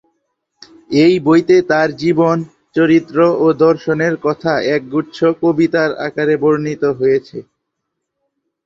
এই 1.01 1.13
বইতে 1.25 1.55
তার 1.69 1.89
জীবন, 2.01 2.37
চরিত্র 2.75 3.17
ও 3.37 3.55
দর্শনের 3.63 4.13
কথা 4.25 4.53
একগুচ্ছ 4.75 5.17
কবিতার 5.41 5.91
আকারে 6.07 6.35
বর্ণিত 6.43 6.83
হয়েছে। 6.99 7.37